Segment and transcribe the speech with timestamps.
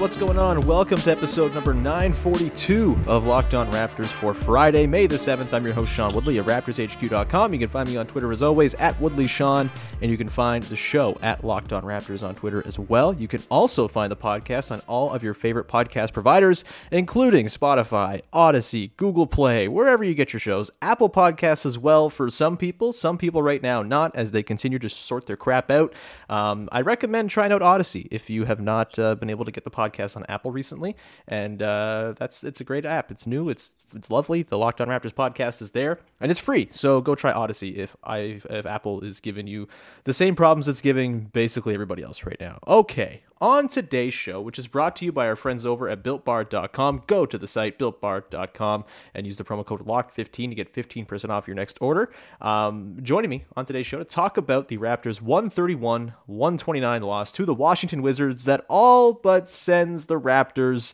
[0.00, 0.58] What's going on?
[0.62, 5.52] Welcome to episode number 942 of Locked On Raptors for Friday, May the 7th.
[5.52, 7.52] I'm your host, Sean Woodley of RaptorsHQ.com.
[7.52, 9.68] You can find me on Twitter as always at WoodleySean,
[10.00, 13.12] and you can find the show at Locked On Raptors on Twitter as well.
[13.12, 18.22] You can also find the podcast on all of your favorite podcast providers, including Spotify,
[18.32, 22.94] Odyssey, Google Play, wherever you get your shows, Apple Podcasts as well for some people.
[22.94, 25.92] Some people right now not, as they continue to sort their crap out.
[26.30, 29.64] Um, I recommend trying out Odyssey if you have not uh, been able to get
[29.64, 30.96] the podcast on Apple recently,
[31.26, 33.10] and uh, that's it's a great app.
[33.10, 33.48] It's new.
[33.48, 34.42] It's it's lovely.
[34.42, 36.68] The Locked On Raptors podcast is there, and it's free.
[36.70, 39.68] So go try Odyssey if I if Apple is giving you
[40.04, 42.58] the same problems it's giving basically everybody else right now.
[42.66, 47.02] Okay, on today's show, which is brought to you by our friends over at BuiltBar.com,
[47.06, 51.46] go to the site BuiltBar.com and use the promo code LOCKED15 to get 15% off
[51.46, 52.12] your next order.
[52.40, 57.54] Um, joining me on today's show to talk about the Raptors' 131-129 loss to the
[57.54, 60.92] Washington Wizards that all but sends the Raptors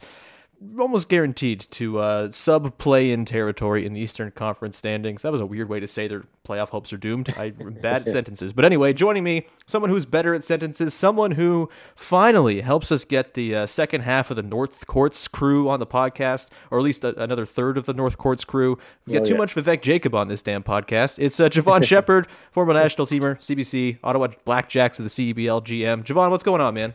[0.78, 5.22] almost guaranteed to uh, sub play in territory in the Eastern Conference standings.
[5.22, 7.34] That was a weird way to say their playoff hopes are doomed.
[7.36, 7.50] I
[7.82, 8.52] bad sentences.
[8.52, 13.34] But anyway, joining me, someone who's better at sentences, someone who finally helps us get
[13.34, 17.04] the uh, second half of the North Courts crew on the podcast, or at least
[17.04, 18.78] a- another third of the North Courts crew.
[19.06, 19.38] We got Oh, too yeah.
[19.38, 21.18] much Vivek Jacob on this damn podcast.
[21.18, 26.04] It's uh, Jevohn Shepherd, former national teamer, CBC, Ottawa Blackjacks of the CEBL GM.
[26.04, 26.94] Jevohn, what's going on, man?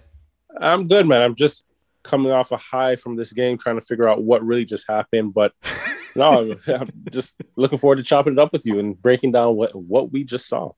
[0.59, 1.22] I'm good, man.
[1.22, 1.63] I'm just
[2.03, 5.34] coming off a high from this game, trying to figure out what really just happened.
[5.34, 5.53] But
[6.16, 9.56] no, I'm, I'm just looking forward to chopping it up with you and breaking down
[9.56, 10.72] what what we just saw.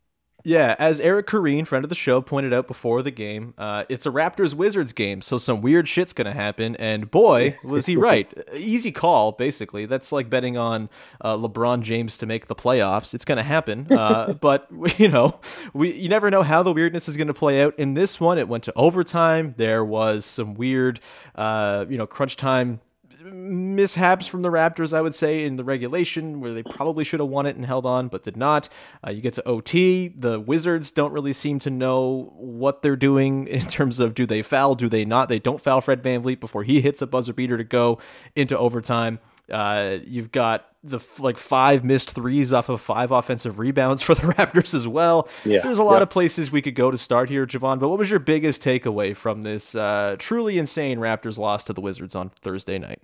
[0.46, 4.06] Yeah, as Eric Koreen, friend of the show, pointed out before the game, uh, it's
[4.06, 6.76] a Raptors Wizards game, so some weird shit's gonna happen.
[6.76, 8.32] And boy, was he right!
[8.54, 9.86] Easy call, basically.
[9.86, 10.90] That's like betting on
[11.22, 13.14] uh, LeBron James to make the playoffs.
[13.14, 14.68] It's gonna happen, uh, but
[15.00, 15.40] you know,
[15.74, 17.74] we you never know how the weirdness is gonna play out.
[17.80, 19.56] In this one, it went to overtime.
[19.58, 21.00] There was some weird,
[21.36, 22.82] uh, you know, crunch time
[23.24, 27.30] mishaps from the Raptors, I would say, in the regulation where they probably should have
[27.30, 28.70] won it and held on, but did not.
[29.06, 30.10] Uh, you get to OT.
[30.10, 34.42] The Wizards don't really seem to know what they're doing in terms of do they
[34.42, 35.30] foul, do they not?
[35.30, 38.00] They don't foul Fred VanVleet before he hits a buzzer beater to go
[38.36, 39.20] into overtime.
[39.52, 44.16] Uh, you've got the f- like five missed threes off of five offensive rebounds for
[44.16, 45.28] the Raptors as well.
[45.44, 46.04] Yeah, There's a lot yeah.
[46.04, 47.80] of places we could go to start here, Jevohn.
[47.80, 51.82] But what was your biggest takeaway from this uh, truly insane Raptors loss to the
[51.82, 53.02] Wizards on Thursday night?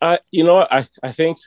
[0.00, 0.58] I, you know.
[0.58, 1.38] I I think,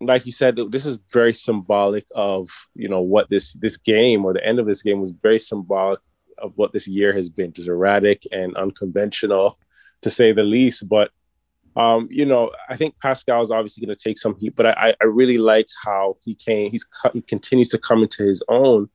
[0.00, 4.32] like you said, this is very symbolic of you know what this this game or
[4.32, 6.00] the end of this game was very symbolic
[6.38, 9.58] of what this year has been, just erratic and unconventional,
[10.02, 10.88] to say the least.
[10.88, 11.10] But
[11.76, 14.94] um, you know, I think Pascal is obviously going to take some heat, but I,
[15.00, 16.70] I really like how he came.
[16.70, 18.88] He's he continues to come into his own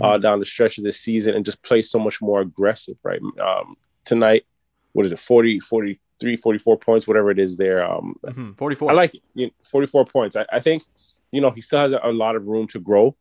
[0.00, 2.96] uh, down the stretch of this season and just play so much more aggressive.
[3.02, 4.44] Right um, tonight,
[4.92, 7.84] what is it, 40, 40, 43, 44 points, whatever it is there.
[7.90, 8.90] Um, Mhm, 44.
[8.90, 9.22] I like it.
[9.34, 10.36] You know, 44 points.
[10.36, 10.84] I, I think,
[11.32, 13.16] you know, he still has a, a lot of room to grow.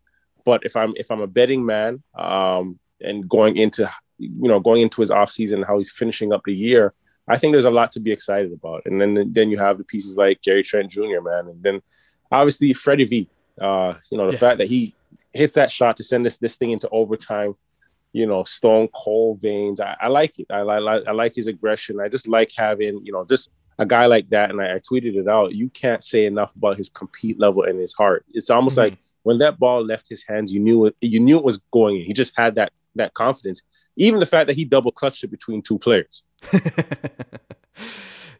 [0.45, 4.81] But if I'm if I'm a betting man, um, and going into you know going
[4.81, 6.93] into his offseason how he's finishing up the year,
[7.27, 8.81] I think there's a lot to be excited about.
[8.87, 11.21] And then then you have the pieces like Gary Trent Jr.
[11.23, 11.81] man, and then
[12.31, 13.29] obviously Freddie V.
[13.59, 14.39] Uh, you know the Yeah.
[14.39, 14.95] fact that he
[15.33, 17.53] hits that shot to send this this thing into overtime.
[18.13, 19.79] You know, stone cold veins.
[19.79, 20.47] I, I like it.
[20.49, 21.99] I like I like his aggression.
[22.01, 23.49] I just like having you know just
[23.79, 24.49] a guy like that.
[24.49, 25.53] And I, I tweeted it out.
[25.55, 28.25] You can't say enough about his compete level and his heart.
[28.33, 28.83] It's almost Mhm.
[28.83, 30.95] like when that ball left his hands, you knew it.
[31.01, 32.05] You knew it was going in.
[32.05, 33.61] He just had that that confidence.
[33.95, 36.23] Even the fact that he double clutched it between two players.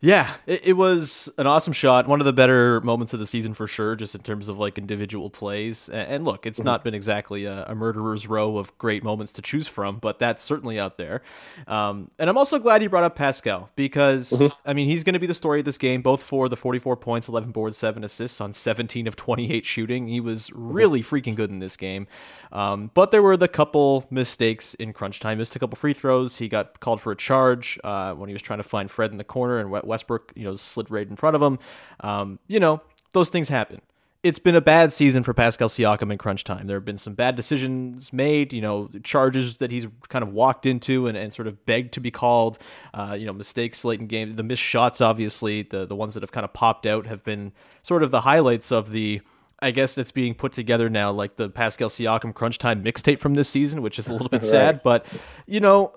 [0.03, 2.07] Yeah, it, it, was an awesome shot.
[2.07, 4.79] One of the better moments of the season for sure, just in terms of like
[4.79, 5.89] individual plays.
[5.89, 6.65] And, and look, it's mm-hmm.
[6.65, 10.41] not been exactly a, a, murderer's row of great moments to choose from, but that's
[10.41, 11.21] certainly out there.
[11.67, 14.47] Um, and I'm also glad you brought up Pascal because, mm-hmm.
[14.67, 16.97] I mean, he's going to be the story of this game, both for the 44
[16.97, 20.07] points, 11 boards, 7 assists on 17 of 28 shooting.
[20.07, 20.73] He was mm-hmm.
[20.73, 22.07] really freaking good in this game.
[22.51, 25.37] Um, but there were the couple mistakes in crunch time.
[25.37, 26.39] Missed a couple free throws.
[26.39, 29.17] He got called for a charge uh, when he was trying to find Fred in
[29.17, 31.59] the corner and Westbrook, you know, slid right in front of him.
[31.99, 33.81] Um, you know, those things happen.
[34.23, 36.67] It's been a bad season for Pascal Siakam in crunch time.
[36.67, 40.67] There have been some bad decisions made, you know, charges that he's kind of walked
[40.67, 42.59] into and, and sort of begged to be called,
[42.93, 44.35] uh, you know, mistakes late in games.
[44.35, 47.51] The missed shots, obviously, the, the ones that have kind of popped out have been
[47.81, 49.21] sort of the highlights of the,
[49.59, 53.33] I guess it's being put together now, like the Pascal Siakam crunch time mixtape from
[53.33, 54.51] this season, which is a little bit right.
[54.51, 54.83] sad.
[54.83, 55.07] But,
[55.47, 55.95] you know,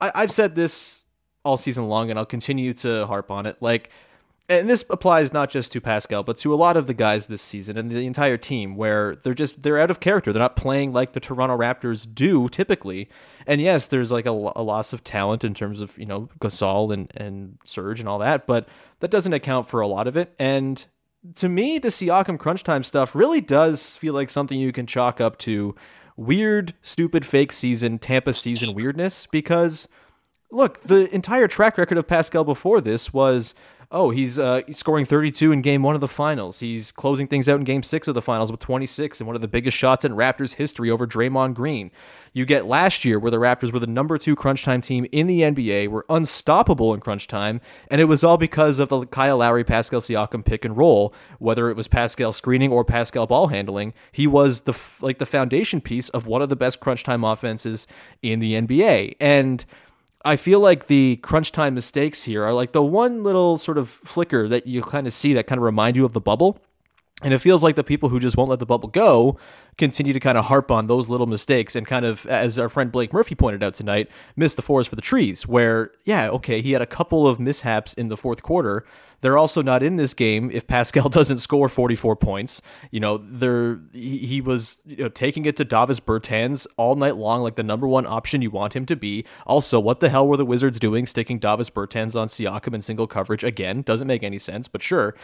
[0.00, 1.02] I, I've said this
[1.46, 3.56] all season long, and I'll continue to harp on it.
[3.60, 3.90] Like,
[4.48, 7.42] and this applies not just to Pascal, but to a lot of the guys this
[7.42, 10.32] season and the entire team, where they're just they're out of character.
[10.32, 13.08] They're not playing like the Toronto Raptors do typically.
[13.46, 16.92] And yes, there's like a, a loss of talent in terms of you know Gasol
[16.92, 18.68] and and Serge and all that, but
[19.00, 20.34] that doesn't account for a lot of it.
[20.38, 20.84] And
[21.36, 25.20] to me, the Siakam crunch time stuff really does feel like something you can chalk
[25.20, 25.74] up to
[26.16, 29.88] weird, stupid, fake season, Tampa season weirdness because
[30.50, 33.54] look, the entire track record of Pascal before this was
[33.90, 36.60] oh, he's, uh, scoring 32 in game one of the finals.
[36.60, 39.42] He's closing things out in game six of the finals with 26 and one of
[39.42, 41.90] the biggest shots in Raptors history over Draymond Green.
[42.32, 45.26] You get last year where the Raptors were the number two crunch time team in
[45.26, 47.60] the NBA, were unstoppable in crunch time,
[47.90, 51.70] and it was all because of the Kyle Lowry, Pascal Siakam pick and roll, whether
[51.70, 53.94] it was Pascal screening or Pascal ball handling.
[54.12, 57.86] He was the like the foundation piece of one of the best crunch time offenses
[58.22, 59.16] in the NBA.
[59.20, 59.64] And
[60.26, 63.88] I feel like the crunch time mistakes here are like the one little sort of
[63.88, 66.58] flicker that you kind of see that kind of remind you of the bubble.
[67.22, 69.38] And it feels like the people who just won't let the bubble go
[69.78, 72.90] continue to kind of harp on those little mistakes and kind of, as our friend
[72.92, 75.46] Blake Murphy pointed out tonight, miss the forest for the trees.
[75.46, 78.84] Where, yeah, okay, he had a couple of mishaps in the fourth quarter,
[79.20, 82.62] they're also not in this game if Pascal doesn't score 44 points.
[82.90, 87.16] You know, they're he, he was you know, taking it to Davis Bertans all night
[87.16, 89.24] long, like the number one option you want him to be.
[89.46, 93.06] Also, what the hell were the Wizards doing sticking Davis Bertans on Siakam in single
[93.06, 93.82] coverage again?
[93.82, 95.14] Doesn't make any sense, but sure.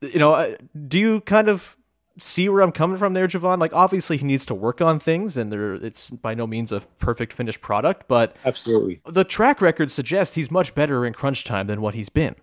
[0.00, 0.56] You know, uh,
[0.88, 1.76] do you kind of
[2.18, 3.58] see where I'm coming from there, Jevohn?
[3.58, 6.80] Like, obviously, he needs to work on things, and there it's by no means a
[6.98, 11.66] perfect finished product, but absolutely, the track record suggests he's much better in crunch time
[11.66, 12.34] than what he's been.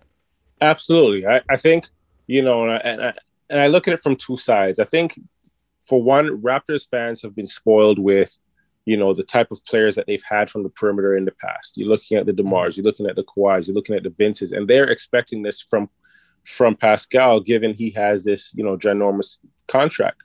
[0.60, 1.26] Absolutely.
[1.26, 1.88] I, I think,
[2.26, 3.14] you know, and I,
[3.50, 4.78] and I look at it from two sides.
[4.78, 5.18] I think,
[5.86, 8.34] for one, Raptors fans have been spoiled with,
[8.86, 11.76] you know, the type of players that they've had from the perimeter in the past.
[11.76, 14.52] You're looking at the DeMars, you're looking at the Kawhis, you're looking at the Vinces,
[14.52, 15.88] and they're expecting this from
[16.44, 20.20] from Pascal, given he has this, you know, ginormous contract.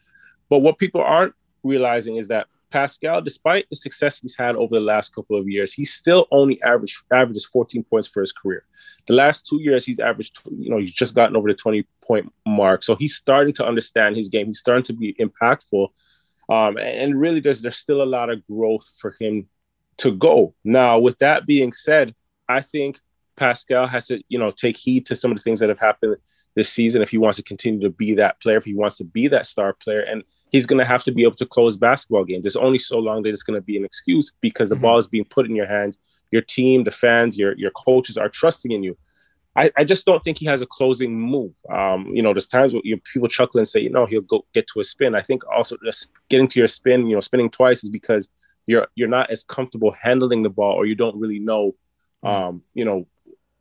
[0.49, 1.33] But what people aren't
[1.63, 5.73] realizing is that Pascal, despite the success he's had over the last couple of years,
[5.73, 8.63] he's still only average averages 14 points for his career.
[9.07, 12.31] The last two years, he's averaged, you know, he's just gotten over the 20 point
[12.45, 12.83] mark.
[12.83, 14.47] So he's starting to understand his game.
[14.47, 15.89] He's starting to be impactful.
[16.49, 19.47] Um, and really, there's there's still a lot of growth for him
[19.97, 20.55] to go.
[20.63, 22.15] Now, with that being said,
[22.47, 22.99] I think
[23.35, 26.17] Pascal has to, you know, take heed to some of the things that have happened
[26.55, 29.03] this season if he wants to continue to be that player, if he wants to
[29.03, 30.01] be that star player.
[30.01, 32.43] And he's going to have to be able to close basketball games.
[32.43, 34.83] There's only so long that it's going to be an excuse because the mm-hmm.
[34.83, 35.97] ball is being put in your hands.
[36.31, 38.97] Your team, the fans, your your coaches are trusting in you.
[39.55, 41.53] I, I just don't think he has a closing move.
[41.71, 44.45] Um, you know, there's times where you, people chuckle and say, you know, he'll go
[44.53, 45.15] get to a spin.
[45.15, 48.29] I think also just getting to your spin, you know, spinning twice is because
[48.67, 51.75] you're you're not as comfortable handling the ball, or you don't really know,
[52.23, 52.27] mm-hmm.
[52.27, 53.07] um, you know,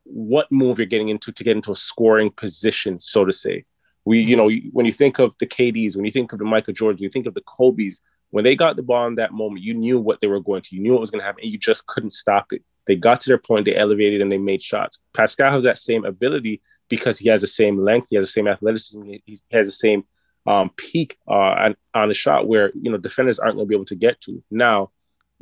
[0.04, 3.64] what move you're getting into to get into a scoring position, so to say.
[4.08, 6.72] We, you know, when you think of the KDs, when you think of the Michael
[6.72, 8.00] Jordan, you think of the Kobe's,
[8.30, 10.74] when they got the ball in that moment, you knew what they were going to,
[10.74, 12.62] you knew what was going to happen, and you just couldn't stop it.
[12.86, 15.00] They got to their point, they elevated, and they made shots.
[15.12, 18.48] Pascal has that same ability because he has the same length, he has the same
[18.48, 20.04] athleticism, he has the same
[20.46, 23.74] um, peak uh, on, on a shot where you know defenders aren't going to be
[23.74, 24.42] able to get to.
[24.50, 24.90] Now,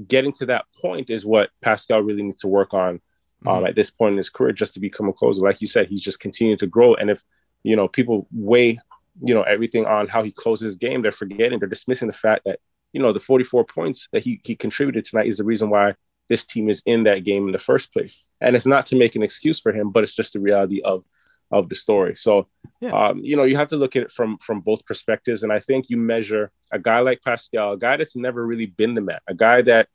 [0.09, 3.01] getting to that point is what Pascal really needs to work on
[3.47, 3.67] um, mm-hmm.
[3.67, 5.41] at this point in his career just to become a closer.
[5.41, 7.23] Like you said, he's just continuing to grow, and if
[7.63, 8.79] you know, people weigh,
[9.21, 11.03] you know, everything on how he closes his game.
[11.03, 12.61] They're forgetting, they're dismissing the fact that,
[12.93, 15.95] you know, the 44 points that he, he contributed tonight is the reason why
[16.29, 18.23] this team is in that game in the first place.
[18.41, 21.05] And it's not to make an excuse for him, but it's just the reality of
[21.53, 22.17] of the story.
[22.17, 22.49] So,
[22.81, 22.91] yeah.
[22.91, 25.43] um, you know, you have to look at it from from both perspectives.
[25.43, 28.95] And I think you measure a guy like Pascal, a guy that's never really been
[28.95, 29.89] the man, a guy that,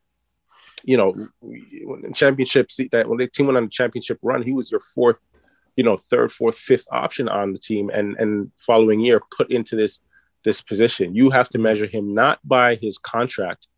[0.82, 4.70] you know, when championships that when the team went on the championship run, he was
[4.70, 5.18] your fourth
[5.76, 9.76] you know, third, fourth, fifth option on the team, and and following year put into
[9.76, 10.00] this
[10.44, 11.14] this position.
[11.14, 13.68] You have to measure him not by his contract,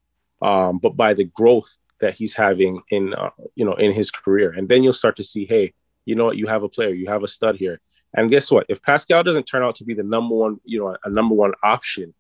[0.43, 4.51] um, but by the growth that he's having in uh, you know in his career,
[4.57, 5.73] and then you'll start to see, hey,
[6.05, 7.81] you know what, you have a player, you have a stud here,
[8.15, 8.67] and guess what?
[8.69, 11.53] If Pascal doesn't turn out to be the number one, you know, a number one
[11.63, 12.13] option,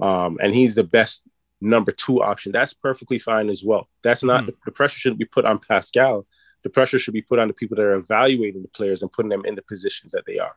[0.00, 1.24] um, and he's the best
[1.60, 3.86] number two option, that's perfectly fine as well.
[4.02, 4.50] That's not Hmm.
[4.64, 6.26] the pressure shouldn't be put on Pascal.
[6.62, 9.30] The pressure should be put on the people that are evaluating the players and putting
[9.30, 10.56] them in the positions that they are.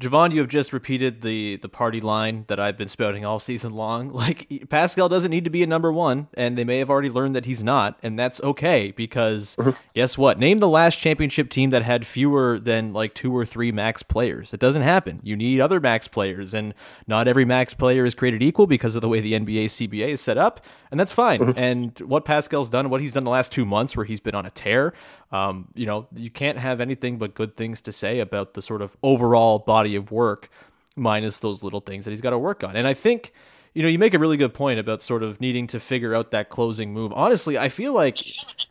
[0.00, 3.72] Jevohn, you have just repeated the the party line that I've been spouting all season
[3.72, 4.12] long.
[4.24, 7.36] Like Pascal doesn't need to be a number one, and they may have already learned
[7.36, 9.56] that he's not, and that's okay because
[9.94, 10.38] guess what?
[10.38, 14.54] Name the last championship team that had fewer than like two or three max players.
[14.54, 15.20] It doesn't happen.
[15.22, 16.72] You need other max players, and
[17.06, 20.22] not every max player is created equal because of the way the NBA CBA is
[20.22, 21.52] set up, and that's fine.
[21.56, 24.46] And what Pascal's done, what he's done the last two months, where he's been on
[24.46, 24.94] a tear,
[25.32, 28.80] um, you know, you can't have anything but good things to say about the sort
[28.80, 30.48] of overall body of work,
[30.96, 32.76] minus those little things that he's got to work on.
[32.76, 33.32] And I think,
[33.74, 36.30] you know, you make a really good point about sort of needing to figure out
[36.30, 37.12] that closing move.
[37.12, 38.18] Honestly, I feel like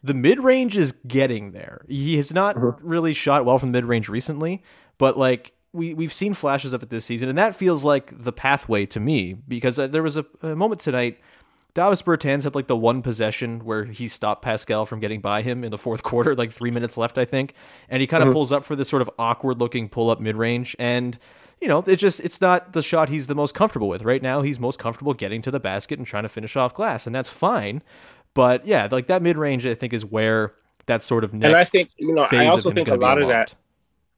[0.04, 1.86] the mid range is getting there.
[1.88, 4.64] He has not really shot well from the mid range recently,
[4.98, 8.32] but like we we've seen flashes of it this season, and that feels like the
[8.32, 11.20] pathway to me because uh, there was a, a moment tonight.
[11.74, 15.64] Davis Bertans had like the one possession where he stopped Pascal from getting by him
[15.64, 17.54] in the fourth quarter, like three minutes left, I think.
[17.90, 18.34] And he kind of mm-hmm.
[18.34, 20.76] pulls up for this sort of awkward looking pull up mid range.
[20.78, 21.18] And,
[21.60, 24.04] you know, it just, it's not the shot he's the most comfortable with.
[24.04, 27.08] Right now, he's most comfortable getting to the basket and trying to finish off glass.
[27.08, 27.82] And that's fine.
[28.34, 30.54] But yeah, like that mid range, I think, is where
[30.86, 33.30] that sort of next and I think you know I also think a lot of
[33.30, 33.56] that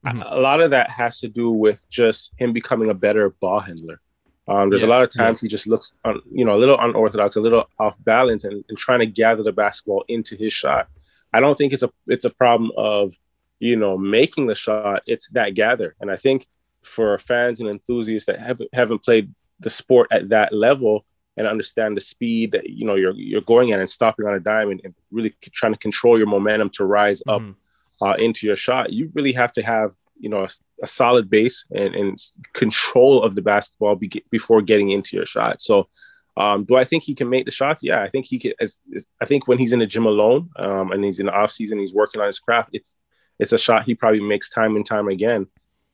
[0.04, 0.30] unlocked.
[0.30, 0.42] a mm-hmm.
[0.42, 4.00] lot of that has to do with just him becoming a better ball handler.
[4.48, 6.78] Um, there's Yeah, a lot of times he just looks, un, you know, a little
[6.80, 10.88] unorthodox, a little off balance, and, and trying to gather the basketball into his shot.
[11.32, 13.12] I don't think it's a it's a problem of,
[13.58, 15.02] you know, making the shot.
[15.06, 16.46] It's that gather, and I think
[16.82, 21.04] for fans and enthusiasts that haven't haven't played the sport at that level
[21.36, 24.40] and understand the speed that you know you're you're going at and stopping on a
[24.40, 27.54] dime and, and really c- trying to control your momentum to rise up Mhm.
[28.02, 30.48] uh, into your shot, you really have to have you know a,
[30.82, 32.18] a solid base and, and
[32.52, 35.60] control of the basketball be, before getting into your shot.
[35.60, 35.88] So,
[36.36, 37.82] um, do I think he can make the shots?
[37.82, 38.52] Yeah, I think he can.
[38.60, 41.32] As, as I think when he's in the gym alone um, and he's in the
[41.32, 42.70] off season, he's working on his craft.
[42.72, 42.96] It's
[43.38, 45.46] it's a shot he probably makes time and time again.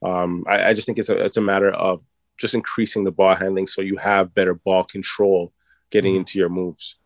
[0.04, 2.02] Um, I, I just think it's a it's a matter of
[2.38, 5.52] just increasing the ball handling so you have better ball control
[5.90, 6.18] getting Mhm.
[6.18, 6.96] into your moves.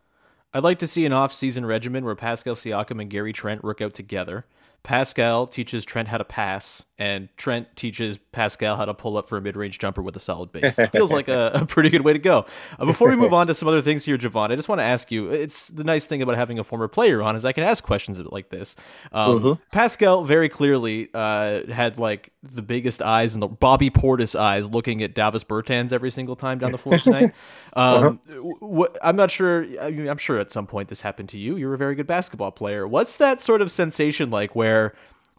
[0.54, 3.92] I'd like to see an off-season regimen where Pascal Siakam and Gary Trent work out
[3.92, 4.46] together.
[4.86, 9.36] Pascal teaches Trent how to pass, and Trent teaches Pascal how to pull up for
[9.36, 10.78] a mid-range jumper with a solid base.
[10.78, 12.46] It feels like a, a pretty good way to go.
[12.78, 14.84] Uh, before we move on to some other things here, Jevohn, I just want to
[14.84, 15.28] ask you.
[15.30, 18.20] It's the nice thing about having a former player on is I can ask questions
[18.20, 18.76] like this.
[19.10, 19.60] Um, Mhm.
[19.72, 25.02] Pascal very clearly uh, had like the biggest eyes and the Bobby Portis eyes looking
[25.02, 27.34] at Davis Bertans every single time down the floor tonight.
[27.76, 28.20] Um,
[28.62, 29.66] wh- I'm not sure.
[29.82, 31.56] I mean, I'm sure at some point this happened to you.
[31.58, 32.88] You're a very good basketball player.
[32.88, 34.75] What's that sort of sensation like where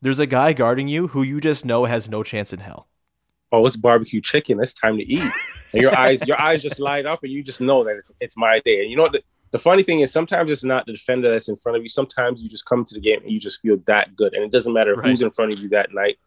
[0.01, 2.87] there's a guy guarding you who you just know has no chance in hell?
[3.53, 4.59] oh, it's barbecue chicken.
[4.61, 5.23] It's time to eat.
[5.73, 8.35] And your eyes, your eyes just light up, and you just know that it's, it's
[8.35, 8.81] my day.
[8.81, 9.13] And you know what?
[9.13, 11.87] The, the funny thing is, sometimes it's not the defender that's in front of you.
[11.87, 14.51] Sometimes you just come to the game and you just feel that good, and it
[14.51, 15.07] doesn't matter Right.
[15.07, 16.17] who's in front of you that night.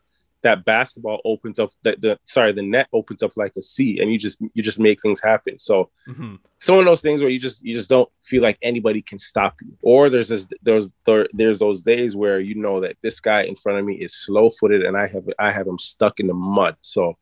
[0.42, 1.70] That basketball opens up.
[1.82, 4.80] That the sorry, the net opens up like a sea, and you just you just
[4.80, 5.58] make things happen.
[5.60, 6.36] So Mm-hmm.
[6.58, 9.18] it's one of those things where you just you just don't feel like anybody can
[9.18, 9.76] stop you.
[9.82, 13.54] Or there's this there's there, there's those days where you know that this guy in
[13.54, 16.34] front of me is slow footed and I have I have him stuck in the
[16.34, 16.76] mud.
[16.80, 17.16] So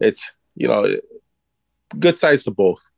[0.00, 0.96] it's you know
[1.98, 2.88] good sides to both.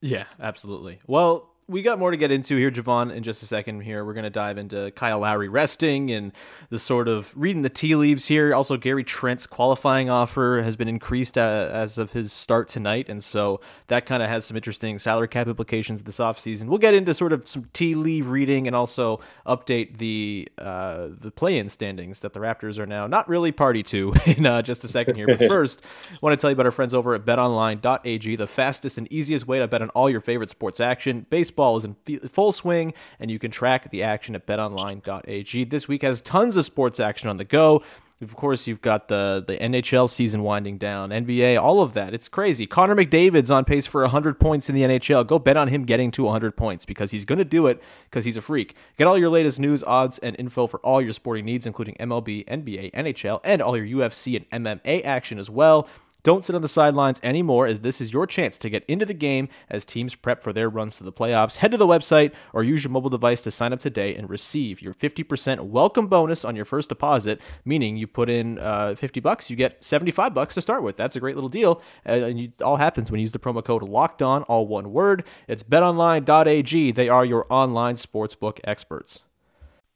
[0.00, 0.98] Yeah, absolutely.
[1.06, 3.80] Well, we got more to get into here, Jevohn, in just a second.
[3.80, 6.32] Here, we're going to dive into Kyle Lowry resting and
[6.68, 8.54] the sort of reading the tea leaves here.
[8.54, 13.24] Also, Gary Trent's qualifying offer has been increased uh, as of his start tonight, and
[13.24, 16.66] so that kind of has some interesting salary cap implications this offseason.
[16.66, 21.30] We'll get into sort of some tea leaf reading and also update the uh, the
[21.30, 24.88] play-in standings that the Raptors are now not really party to in uh, just a
[24.88, 25.26] second here.
[25.26, 28.98] But first, I want to tell you about our friends over at BetOnline.ag, the fastest
[28.98, 31.26] and easiest way to bet on all your favorite sports action.
[31.30, 31.96] Baseball is in
[32.28, 35.64] full swing, and you can track the action at BetOnline.ag.
[35.64, 37.82] This week has tons of sports action on the go.
[38.20, 42.14] Of course, you've got the the NHL season winding down, NBA, all of that.
[42.14, 42.64] It's crazy.
[42.64, 45.26] Connor McDavid's on pace for 100 points in the NHL.
[45.26, 48.24] Go bet on him getting to 100 points because he's going to do it because
[48.24, 48.76] he's a freak.
[48.96, 52.46] Get all your latest news, odds, and info for all your sporting needs, including MLB,
[52.46, 55.88] NBA, NHL, and all your UFC and MMA action as well.
[56.24, 59.12] Don't sit on the sidelines anymore, as this is your chance to get into the
[59.12, 61.56] game as teams prep for their runs to the playoffs.
[61.56, 64.80] Head to the website or use your mobile device to sign up today and receive
[64.80, 69.50] your 50% welcome bonus on your first deposit, meaning you put in uh, 50 bucks,
[69.50, 70.96] you get 75 bucks to start with.
[70.96, 71.82] That's a great little deal.
[72.06, 75.26] And it all happens when you use the promo code locked on, all one word.
[75.46, 76.92] It's betonline.ag.
[76.92, 79.23] They are your online sportsbook experts.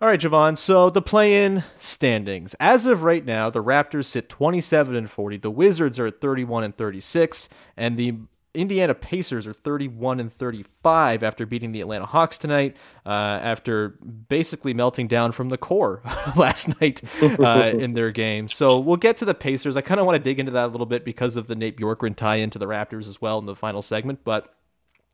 [0.00, 0.56] All right, Jevohn.
[0.56, 2.54] So the play-in standings.
[2.58, 5.36] As of right now, the Raptors sit 27 and 40.
[5.36, 8.14] The Wizards are at 31 and 36, and the
[8.54, 13.90] Indiana Pacers are 31 and 35 after beating the Atlanta Hawks tonight, uh, after
[14.28, 16.02] basically melting down from the core
[16.36, 18.48] last night uh, in their game.
[18.48, 19.76] So we'll get to the Pacers.
[19.76, 21.76] I kind of want to dig into that a little bit because of the Nate
[21.76, 24.20] Bjorkgren tie into the Raptors as well in the final segment.
[24.24, 24.52] But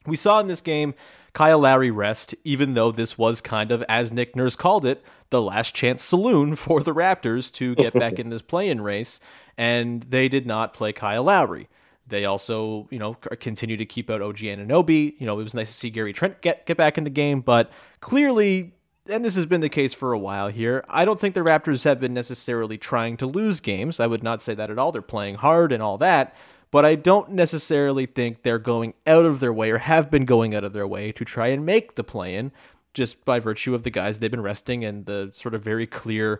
[0.06, 0.94] we saw in this game
[1.32, 5.42] Kyle Lowry rest, even though this was kind of, as Nick Nurse called it, the
[5.42, 9.20] last chance saloon for the Raptors to get back in this play-in race,
[9.58, 11.68] and they did not play Kyle Lowry.
[12.08, 15.14] They also, you know, continue to keep out OG Anunoby.
[15.18, 17.40] You know, it was nice to see Gary Trent get get back in the game,
[17.40, 17.70] but
[18.00, 18.72] clearly,
[19.10, 20.84] and this has been the case for a while here.
[20.88, 23.98] I don't think the Raptors have been necessarily trying to lose games.
[23.98, 24.92] I would not say that at all.
[24.92, 26.34] They're playing hard and all that,
[26.76, 30.54] but I don't necessarily think they're going out of their way or have been going
[30.54, 32.52] out of their way to try and make the play-in
[32.92, 36.38] just by virtue of the guys they've been resting and the sort of very clear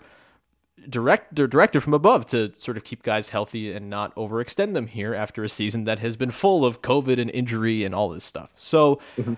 [0.91, 5.15] direct directive from above to sort of keep guys healthy and not overextend them here
[5.15, 8.51] after a season that has been full of COVID and injury and all this stuff.
[8.57, 9.37] So, mm-hmm.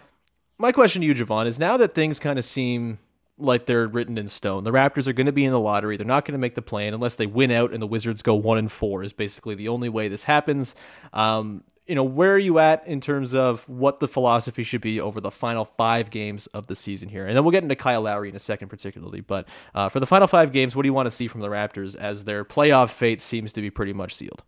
[0.59, 2.99] my question to you, Jevohn, is now that things kind of seem
[3.39, 5.97] like they're written in stone, the Raptors are going to be in the lottery.
[5.97, 8.35] They're not going to make the play-in unless they win out and the Wizards go
[8.35, 9.03] one and four.
[9.03, 10.75] Is basically the only way this happens.
[11.13, 15.01] Um, you know, where are you at in terms of what the philosophy should be
[15.01, 17.27] over the final five games of the season here?
[17.27, 19.23] And then we'll get into Kyle Lowry in a second, particularly.
[19.23, 21.49] But uh, for the final five games, what do you want to see from the
[21.49, 24.43] Raptors as their playoff fate seems to be pretty much sealed?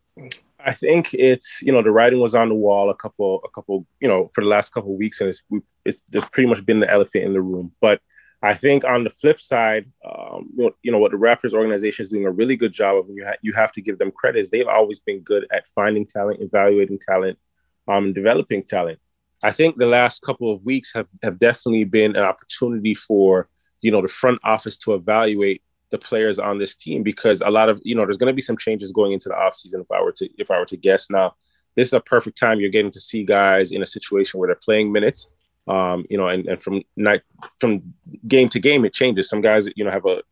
[0.64, 3.86] I think it's you know the writing was on the wall a couple a couple
[4.00, 5.42] you know for the last couple weeks, and it's
[5.86, 7.72] it's just pretty much been the elephant in the room.
[7.80, 8.02] But
[8.42, 10.50] I think on the flip side, um,
[10.82, 13.06] you know what the Raptors organization is doing a really good job of.
[13.10, 14.38] You ha- you have to give them credit.
[14.38, 17.38] Is they've always been good at finding talent, evaluating talent,
[17.86, 18.98] um, and developing talent.
[19.42, 23.48] I think the last couple of weeks have have definitely been an opportunity for
[23.82, 27.68] you know the front office to evaluate the players on this team because a lot
[27.68, 30.00] of you know there's going to be some changes going into the offseason if I
[30.00, 31.34] were to if I were to guess now.
[31.76, 34.56] This is a perfect time you're getting to see guys in a situation where they're
[34.56, 35.28] playing minutes
[35.70, 37.22] um, you know, and, and from night
[37.60, 37.94] from
[38.26, 39.28] game to game, it changes.
[39.28, 40.22] Some guys, you know, have a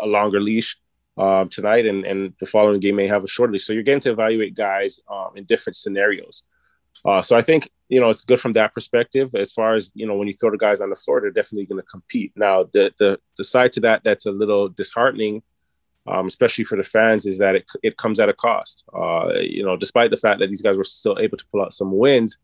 [0.00, 0.76] a longer leash
[1.18, 3.66] uh, tonight, and and the following game may have a shorter leash.
[3.66, 6.44] So you're getting to evaluate guys um, in different scenarios.
[7.04, 9.34] Uh, so I think you know it's good from that perspective.
[9.34, 11.66] As far as you know, when you throw the guys on the floor, they're definitely
[11.66, 12.32] going to compete.
[12.36, 15.42] Now, the the the side to that that's a little disheartening,
[16.06, 18.84] um, especially for the fans, is that it it comes at a cost.
[18.94, 21.74] Uh, you know, despite the fact that these guys were still able to pull out
[21.74, 22.38] some wins,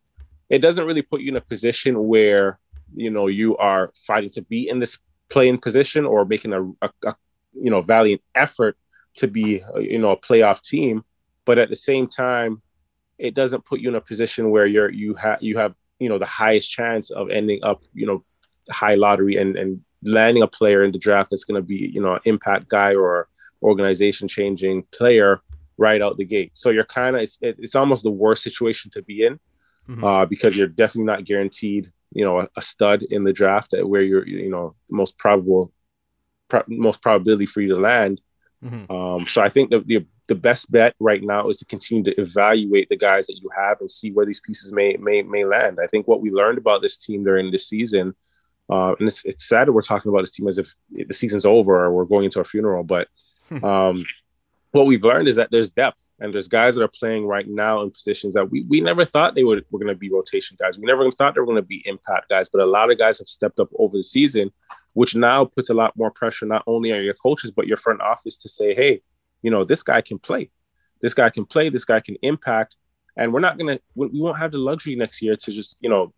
[0.50, 2.58] it doesn't really put you in a position where
[2.94, 6.90] you know you are fighting to be in this play-in position or making a, a,
[7.04, 7.16] a
[7.54, 8.76] you know valiant effort
[9.16, 11.04] to be you know a playoff team.
[11.44, 12.62] But at the same time
[13.18, 16.18] it doesn't put you in a position where you're you have you have you know
[16.18, 18.24] the highest chance of ending up you know
[18.70, 22.00] high lottery and and landing a player in the draft that's going to be you
[22.00, 23.28] know an impact guy or
[23.62, 25.40] organization changing player
[25.76, 26.50] right out the gate.
[26.54, 29.38] So you're kind of it's, it's almost the worst situation to be in
[29.88, 30.04] mm-hmm.
[30.04, 33.88] uh, because you're definitely not guaranteed, you know, a, a, stud in the draft at
[33.88, 35.72] where you're, you know, most probable,
[36.48, 38.20] pro- most probability for you to land.
[38.64, 38.92] Mm-hmm.
[38.92, 42.20] Um, so I think the, the the best bet right now is to continue to
[42.20, 45.78] evaluate the guys that you have and see where these pieces may may may land.
[45.82, 48.14] I think what we learned about this team during this season,
[48.70, 51.46] uh, and it's it's sad that we're talking about this team as if the season's
[51.46, 53.08] over or we're going into a funeral, but
[53.62, 54.04] um,
[54.78, 57.82] what we've learned is that there's depth and there's guys that are playing right now
[57.82, 60.78] in positions that we, we never thought they would were going to be rotation guys.
[60.78, 63.18] We never thought they were going to be impact guys, but a lot of guys
[63.18, 64.52] have stepped up over the season,
[64.92, 68.00] which now puts a lot more pressure not only on your coaches but your front
[68.00, 69.02] office to say, hey,
[69.42, 70.48] you know, this guy can play,
[71.02, 72.76] this guy can play, this guy can impact,
[73.16, 75.90] and we're not going to we won't have the luxury next year to just you
[75.90, 76.14] know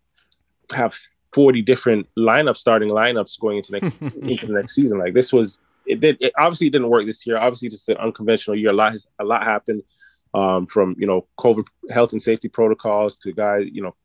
[0.71, 0.95] have
[1.33, 4.99] 40 different lineups starting lineups going into next into the next season.
[4.99, 5.59] Like this was
[5.91, 7.37] it did it obviously didn't work this year.
[7.37, 8.69] Obviously, just an unconventional year.
[8.69, 9.83] A lot has a lot happened
[10.33, 13.95] um, from you know COVID health and safety protocols to guys you know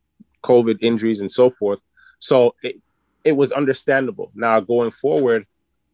[0.42, 1.80] COVID injuries and so forth.
[2.18, 2.76] So it
[3.24, 4.32] it was understandable.
[4.34, 5.46] Now going forward,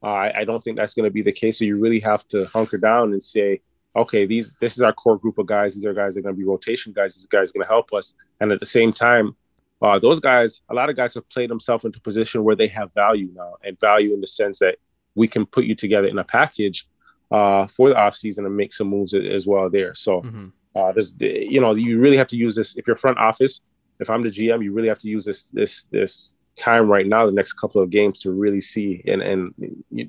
[0.03, 1.59] uh, I, I don't think that's going to be the case.
[1.59, 3.61] So you really have to hunker down and say,
[3.95, 5.75] okay, these this is our core group of guys.
[5.75, 7.15] These are guys that are going to be rotation guys.
[7.15, 8.15] These guys are going to help us.
[8.41, 9.37] And at the same time,
[9.83, 12.69] uh, those guys, a lot of guys have played themselves into a position where they
[12.69, 14.77] have value now, and value in the sense that
[15.15, 16.89] we can put you together in a package
[17.31, 19.95] uh, for the offseason and make some moves as well there.
[19.95, 20.49] So mm-hmm.
[20.77, 22.77] uh, there's, you know, you really have to use this.
[22.77, 23.61] If you're front office,
[24.01, 27.25] if I'm the GM, you really have to use this this this time right now,
[27.25, 29.55] the next couple of games, to really see and and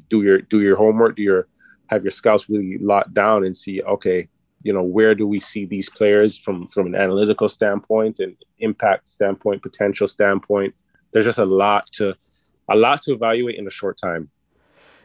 [0.10, 1.48] do your do your homework, do your
[1.88, 4.28] have your scouts really locked down and see, okay,
[4.64, 9.10] you know, where do we see these players from from an analytical standpoint and impact
[9.10, 10.74] standpoint, potential standpoint.
[11.12, 12.16] There's just a lot to
[12.70, 14.30] a lot to evaluate in a short time.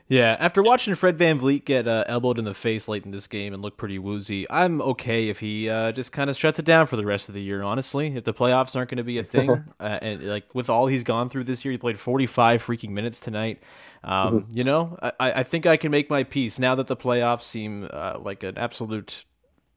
[0.09, 3.53] Yeah, after watching Fred VanVleet get uh, elbowed in the face late in this game
[3.53, 6.87] and look pretty woozy, I'm okay if he uh, just kind of shuts it down
[6.87, 7.63] for the rest of the year.
[7.63, 10.87] Honestly, if the playoffs aren't going to be a thing, uh, and like with all
[10.87, 13.63] he's gone through this year, he played 45 freaking minutes tonight.
[14.03, 14.57] Um, mm-hmm.
[14.57, 17.87] You know, I, I, think I can make my peace now that the playoffs seem
[17.93, 19.27] uh, like an absolute.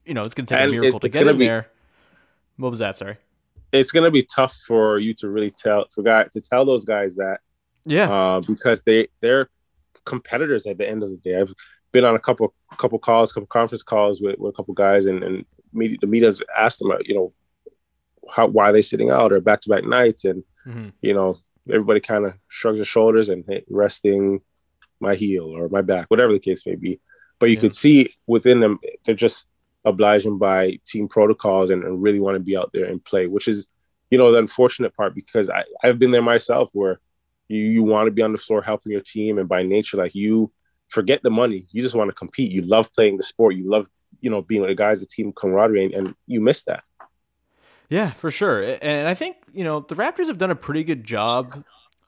[0.06, 1.67] You know, it's going to take and a miracle it, to get in be, there.
[2.56, 2.96] What was that?
[2.96, 3.17] Sorry.
[3.74, 6.86] It's going to be tough for you to really tell for guy to tell those
[6.86, 7.41] guys that.
[7.84, 8.10] Yeah.
[8.10, 9.50] Uh, because they they're
[10.06, 11.40] competitors at the end of the day.
[11.40, 11.54] I've
[11.92, 15.24] been on a couple couple calls, couple conference calls with, with a couple guys, and
[15.24, 17.34] and media, the media's asked them, you know,
[18.30, 20.90] how why are they sitting out or back to back nights, and mm-hmm.
[21.02, 21.38] you know,
[21.70, 24.42] everybody kind of shrugs their shoulders and hey, resting
[25.00, 27.00] my heel or my back, whatever the case may be.
[27.40, 27.62] But you yeah.
[27.62, 29.48] could see within them, they're just
[29.84, 33.48] obliging by team protocols and, and really want to be out there and play, which
[33.48, 33.68] is,
[34.12, 37.00] you know, the unfortunate part because I, I've been there myself where
[37.52, 40.16] you you want to be on the floor helping your team, and by nature, like
[40.16, 40.52] you
[40.88, 41.68] forget the money.
[41.72, 42.52] You just want to compete.
[42.52, 43.56] You love playing the sport.
[43.56, 43.88] You love
[44.20, 46.84] you know being with the guys, the team camaraderie, and, and you miss that.
[47.90, 48.78] Yeah, for sure.
[48.82, 51.54] And I think you know the Raptors have done a pretty good job.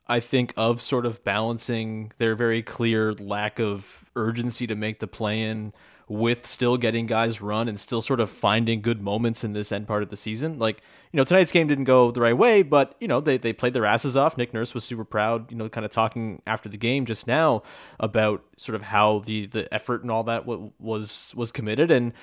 [0.07, 5.07] I think of sort of balancing their very clear lack of urgency to make the
[5.07, 5.73] play in
[6.07, 9.87] with still getting guys run and still sort of finding good moments in this end
[9.87, 10.59] part of the season.
[10.59, 13.53] Like, you know, tonight's game didn't go the right way, but, you know, they, they
[13.53, 14.37] played their asses off.
[14.37, 17.63] Nick Nurse was super proud, you know, kind of talking after the game just now
[17.99, 21.91] about sort of how the, the effort and all that was, was committed.
[21.91, 22.13] And,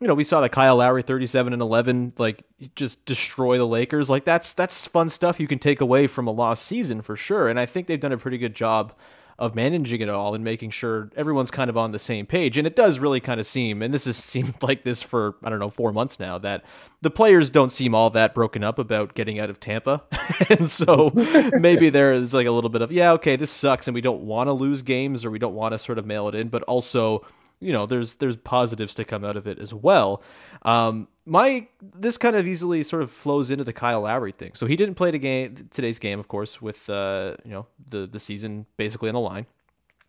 [0.00, 2.44] you know, we saw that Kyle Lowry 37 and 11 like
[2.76, 4.08] just destroy the Lakers.
[4.08, 7.48] Like that's that's fun stuff you can take away from a lost season for sure.
[7.48, 8.94] And I think they've done a pretty good job
[9.38, 12.58] of managing it all and making sure everyone's kind of on the same page.
[12.58, 15.50] And it does really kind of seem, and this has seemed like this for, I
[15.50, 16.64] don't know, four months now, that
[17.02, 20.02] the players don't seem all that broken up about getting out of Tampa.
[20.48, 21.12] and so
[21.58, 24.22] maybe there is like a little bit of, yeah, okay, this sucks and we don't
[24.22, 26.64] want to lose games or we don't want to sort of mail it in, but
[26.64, 27.24] also
[27.60, 30.22] you know there's there's positives to come out of it as well.
[30.62, 34.52] Um, my this kind of easily sort of flows into the Kyle Lowry thing.
[34.54, 38.06] So he didn't play the game today's game, of course, with uh, you know the
[38.06, 39.46] the season basically on the line,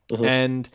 [0.09, 0.25] mm-hmm.
[0.25, 0.69] and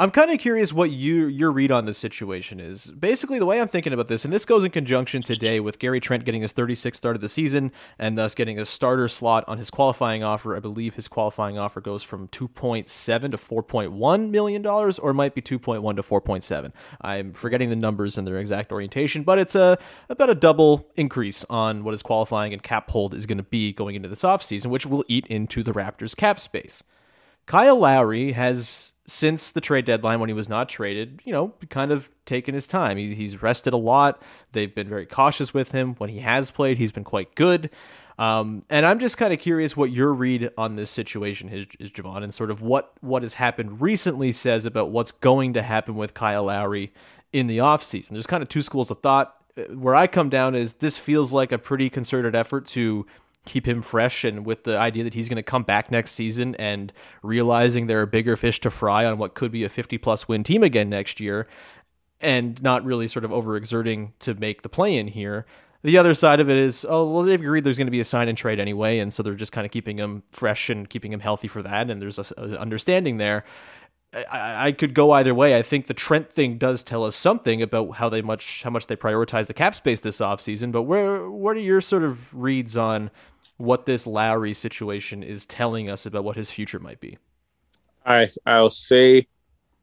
[0.00, 2.88] I'm kind of curious what you your read on this situation is.
[2.88, 5.98] Basically, the way I'm thinking about this, and this goes in conjunction today with Gary
[5.98, 9.58] Trent getting his 36th start of the season and thus getting a starter slot on
[9.58, 10.54] his qualifying offer.
[10.54, 12.86] I believe his qualifying offer goes from 2.7
[13.32, 16.72] to 4.1 million dollars, or it might be 2.1 to 4.7.
[17.00, 21.44] I'm forgetting the numbers and their exact orientation, but it's a about a double increase
[21.50, 24.66] on what his qualifying and cap hold is going to be going into this offseason,
[24.66, 26.84] which will eat into the Raptors cap space.
[27.46, 31.90] Kyle Lowry has since the trade deadline when he was not traded, you know, kind
[31.90, 32.98] of taken his time.
[32.98, 34.22] He, he's rested a lot.
[34.52, 35.94] They've been very cautious with him.
[35.94, 37.70] When he has played, he's been quite good.
[38.18, 41.90] Um, and I'm just kind of curious what your read on this situation is, is,
[41.90, 45.94] Jevohn, and sort of what what has happened recently says about what's going to happen
[45.94, 46.92] with Kyle Lowry
[47.32, 48.10] in the offseason.
[48.10, 49.36] There's kind of two schools of thought.
[49.72, 53.06] Where I come down is this feels like a pretty concerted effort to
[53.48, 56.54] keep him fresh and with the idea that he's going to come back next season
[56.56, 60.28] and realizing there are bigger fish to fry on what could be a 50 plus
[60.28, 61.46] win team again next year
[62.20, 65.46] and not really sort of overexerting to make the play in here.
[65.82, 68.04] The other side of it is, oh, well, they've agreed there's going to be a
[68.04, 68.98] sign and trade anyway.
[68.98, 71.88] And so they're just kind of keeping him fresh and keeping him healthy for that.
[71.88, 73.44] And there's a, a understanding there.
[74.30, 75.56] I, I could go either way.
[75.56, 78.86] I think the Trent thing does tell us something about how they much how much
[78.86, 80.72] they prioritize the cap space this offseason.
[80.72, 83.10] But where what are your sort of reads on
[83.58, 87.18] what this Lowry situation is telling us about what his future might be?
[88.06, 89.26] I I'll say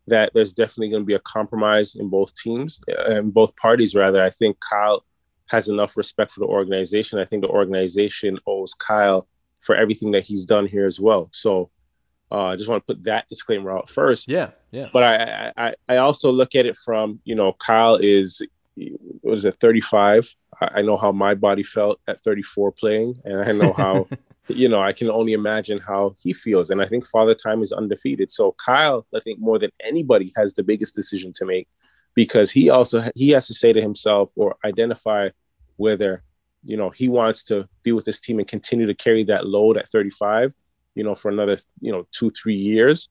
[0.07, 4.23] that there's definitely going to be a compromise in both teams, in both parties rather.
[4.23, 5.03] I think Kyle
[5.47, 7.19] has enough respect for the organization.
[7.19, 9.27] I think the organization owes Kyle
[9.61, 11.29] for everything that he's done here as well.
[11.31, 11.69] So
[12.31, 14.27] uh, I just want to put that disclaimer out first.
[14.27, 14.89] Yeah, yeah.
[14.91, 18.41] But I, I, I also look at it from you know Kyle is
[19.21, 20.33] was it 35.
[20.61, 24.07] I know how my body felt at 34 playing, and I know how
[24.47, 26.69] you know I can only imagine how he feels.
[26.69, 28.29] And I think Father Time is undefeated.
[28.29, 31.67] So Kyle, I think more than anybody has the biggest decision to make
[32.13, 35.29] because he also he has to say to himself or identify
[35.77, 36.23] whether
[36.63, 39.77] you know he wants to be with this team and continue to carry that load
[39.77, 40.53] at 35
[40.95, 43.09] you know, for another, you know, two, three years?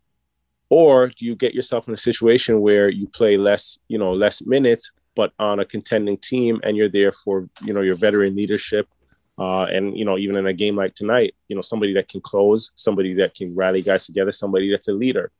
[0.70, 4.44] Or do you get yourself in a situation where you play less, you know, less
[4.44, 8.88] minutes, but on a contending team and you're there for, you know, your veteran leadership.
[9.36, 12.20] Uh, and, you know, even in a game like tonight, you know, somebody that can
[12.20, 15.32] close, somebody that can rally guys together, somebody that's a leader.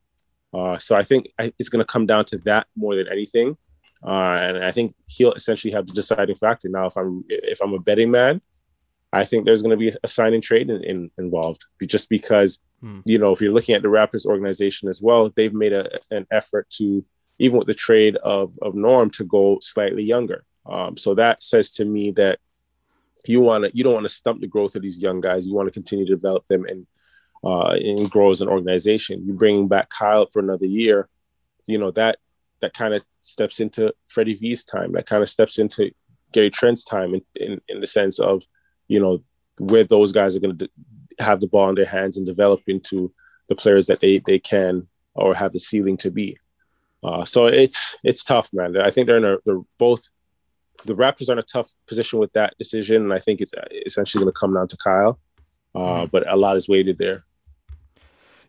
[0.53, 1.27] Uh, so I think
[1.59, 3.57] it's going to come down to that more than anything.
[4.05, 6.69] Uh, and I think he'll essentially have the deciding factor.
[6.69, 8.41] Now, if I'm if I'm a betting man,
[9.11, 12.59] I think there's going to be a sign and trade in, in, involved just because,
[12.81, 12.99] hmm.
[13.05, 16.27] you know, if you're looking at the Raptors organization as well, they've made a, an
[16.31, 17.03] effort to,
[17.39, 20.45] even with the trade of, of Norm, to go slightly younger.
[20.65, 22.39] Um, so that says to me that
[23.25, 25.45] you want to, you don't want to stump the growth of these young guys.
[25.45, 26.87] You want to continue to develop them and,
[27.43, 29.25] uh, and grow as an organization.
[29.25, 31.09] You bringing back Kyle for another year,
[31.65, 32.19] you know, that,
[32.61, 34.93] that kind of steps into Freddie V's time.
[34.93, 35.91] That kind of steps into
[36.31, 38.43] Gary Trent's time in, in, in the sense of,
[38.87, 39.23] you know,
[39.59, 40.69] where those guys are going to
[41.19, 43.13] have the ball in their hands and develop into
[43.47, 46.37] the players that they they can or have the ceiling to be.
[47.03, 48.77] Uh, so it's it's tough, man.
[48.77, 50.07] I think they're in a they're both
[50.85, 53.53] the Raptors are in a tough position with that decision, and I think it's
[53.85, 55.19] essentially going to come down to Kyle.
[55.73, 56.05] Uh, mm-hmm.
[56.11, 57.23] But a lot is weighted there.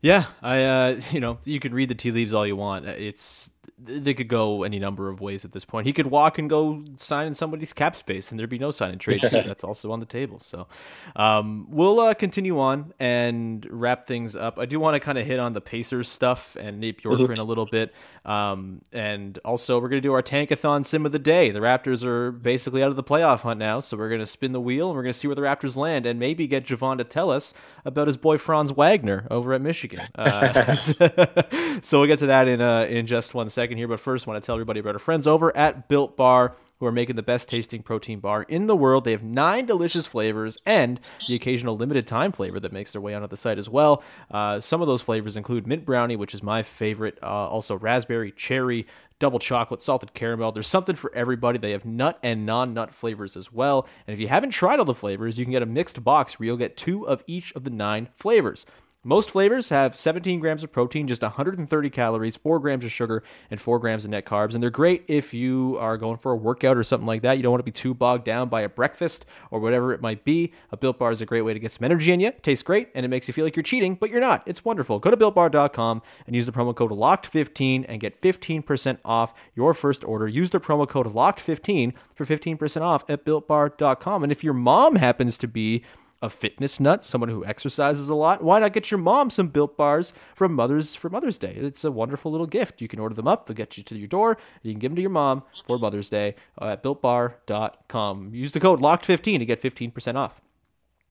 [0.02, 2.86] Yeah, I uh, you know you can read the tea leaves all you want.
[2.86, 5.86] It's they could go any number of ways at this point.
[5.86, 8.90] He could walk and go sign in somebody's cap space, and there'd be no sign
[8.92, 9.20] and trade.
[9.30, 10.38] That's also on the table.
[10.38, 10.66] So
[11.14, 14.58] um, we'll uh, continue on and wrap things up.
[14.58, 17.22] I do want to kind of hit on the Pacers stuff and Nate mm-hmm.
[17.22, 17.38] Mm-hmm.
[17.38, 17.92] a little bit,
[18.24, 21.50] um, and also we're going to do our tankathon sim of the day.
[21.50, 24.52] The Raptors are basically out of the playoff hunt now, so we're going to spin
[24.52, 26.96] the wheel and we're going to see where the Raptors land, and maybe get Jevohn
[26.96, 27.52] to tell us
[27.84, 30.00] about his boy Franz Wagner over at Michigan.
[30.14, 30.76] Uh,
[31.82, 34.28] so we'll get to that in uh, in just one second second here, but first,
[34.28, 37.16] I want to tell everybody about our friends over at Built Bar who are making
[37.16, 39.02] the best tasting protein bar in the world.
[39.02, 43.12] They have nine delicious flavors and the occasional limited time flavor that makes their way
[43.12, 44.04] onto the site as well.
[44.30, 48.30] Uh, some of those flavors include mint brownie, which is my favorite, uh, also raspberry,
[48.30, 48.86] cherry,
[49.18, 50.52] double chocolate, salted caramel.
[50.52, 51.58] There's something for everybody.
[51.58, 53.88] They have nut and non nut flavors as well.
[54.06, 56.46] And if you haven't tried all the flavors, you can get a mixed box where
[56.46, 58.64] you'll get two of each of the nine flavors.
[59.06, 63.60] Most flavors have 17 grams of protein, just 130 calories, 4 grams of sugar, and
[63.60, 64.54] 4 grams of net carbs.
[64.54, 67.36] And they're great if you are going for a workout or something like that.
[67.36, 70.24] You don't want to be too bogged down by a breakfast or whatever it might
[70.24, 70.52] be.
[70.72, 72.26] A Built Bar is a great way to get some energy in you.
[72.26, 74.42] It tastes great, and it makes you feel like you're cheating, but you're not.
[74.44, 74.98] It's wonderful.
[74.98, 80.02] Go to BuiltBar.com and use the promo code LOCKED15 and get 15% off your first
[80.02, 80.26] order.
[80.26, 84.24] Use the promo code LOCKED15 for 15% off at BuiltBar.com.
[84.24, 85.84] And if your mom happens to be
[86.22, 89.76] a fitness nut, someone who exercises a lot, why not get your mom some built
[89.76, 91.54] bars from Mother's for Mother's Day?
[91.56, 92.80] It's a wonderful little gift.
[92.80, 94.30] You can order them up; they'll get you to your door.
[94.30, 98.34] And you can give them to your mom for Mother's Day at builtbar.com.
[98.34, 100.40] Use the code LOCKED15 to get 15% off.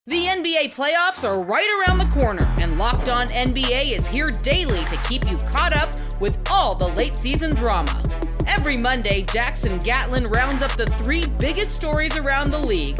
[0.07, 4.85] The NBA playoffs are right around the corner, and Locked On NBA is here daily
[4.85, 8.03] to keep you caught up with all the late season drama.
[8.45, 12.99] Every Monday, Jackson Gatlin rounds up the three biggest stories around the league,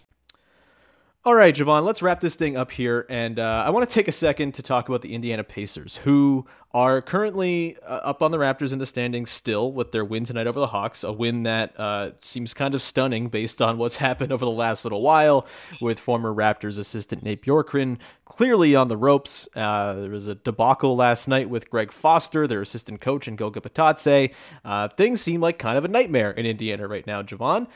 [1.23, 3.05] All right, Jevohn, let's wrap this thing up here.
[3.07, 6.47] And uh, I want to take a second to talk about the Indiana Pacers, who
[6.71, 10.47] are currently uh, up on the Raptors in the standings still with their win tonight
[10.47, 14.31] over the Hawks, a win that uh, seems kind of stunning based on what's happened
[14.31, 15.45] over the last little while
[15.79, 19.47] with former Raptors assistant Nate Bjorkgren clearly on the ropes.
[19.55, 23.61] Uh, there was a debacle last night with Greg Foster, their assistant coach, and Goga
[23.61, 24.33] Bitadze.
[24.65, 27.67] Uh, things seem like kind of a nightmare in Indiana right now, Jevohn.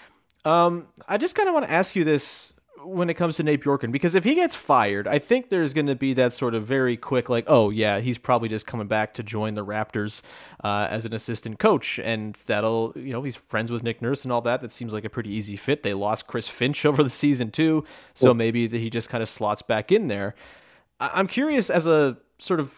[0.45, 2.53] Um, I just kind of want to ask you this
[2.85, 5.87] when it comes to Nate Bjorkgren because if he gets fired, I think there's going
[5.87, 9.13] to be that sort of very quick, like, oh yeah, he's probably just coming back
[9.15, 10.21] to join the Raptors
[10.63, 14.31] uh, as an assistant coach, and that'll, you know, he's friends with Nick Nurse and
[14.31, 14.61] all that.
[14.61, 15.83] That seems like a pretty easy fit.
[15.83, 19.61] They lost Chris Finch over the season too, so maybe he just kind of slots
[19.61, 20.35] back in there.
[20.99, 22.75] I- I'm curious as a sort of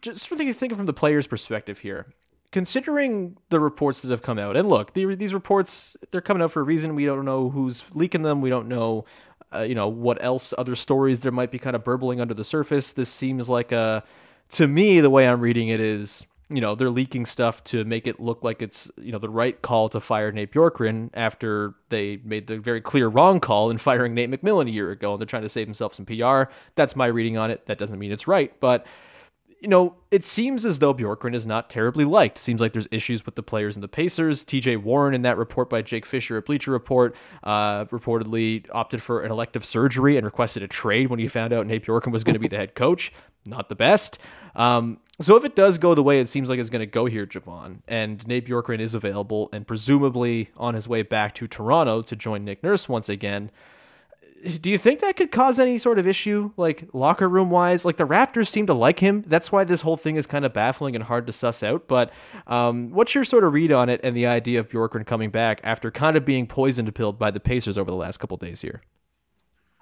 [0.00, 2.06] just sort of thinking from the player's perspective here
[2.54, 6.52] considering the reports that have come out, and look, the, these reports they're coming out
[6.52, 6.94] for a reason.
[6.94, 8.40] We don't know who's leaking them.
[8.40, 9.06] We don't know,
[9.52, 12.44] uh, you know, what else other stories there might be kind of burbling under the
[12.44, 12.92] surface.
[12.92, 14.04] This seems like a,
[14.50, 18.06] to me, the way I'm reading it is, you know, they're leaking stuff to make
[18.06, 22.20] it look like it's, you know, the right call to fire Nate Bjorkgren after they
[22.22, 25.26] made the very clear wrong call in firing Nate McMillan a year ago, and they're
[25.26, 26.52] trying to save themselves some PR.
[26.76, 27.66] That's my reading on it.
[27.66, 28.86] That doesn't mean it's right, but
[29.64, 32.36] you know, it seems as though Bjorkgren is not terribly liked.
[32.36, 34.44] Seems like there's issues with the players and the Pacers.
[34.44, 39.22] TJ Warren, in that report by Jake Fisher at Bleacher Report, uh, reportedly opted for
[39.22, 42.34] an elective surgery and requested a trade when he found out Nate Bjorkgren was going
[42.34, 43.10] to be the head coach.
[43.46, 44.18] Not the best.
[44.54, 47.06] Um, so if it does go the way it seems like it's going to go
[47.06, 52.02] here, Jevohn, and Nate Bjorkgren is available and presumably on his way back to Toronto
[52.02, 53.50] to join Nick Nurse once again,
[54.44, 57.84] do you think that could cause any sort of issue, like locker room wise?
[57.84, 59.22] Like the Raptors seem to like him.
[59.26, 61.88] That's why this whole thing is kind of baffling and hard to suss out.
[61.88, 62.12] But
[62.46, 65.60] um, what's your sort of read on it and the idea of Bjorkgren coming back
[65.64, 68.82] after kind of being poisoned pilled by the Pacers over the last couple days here?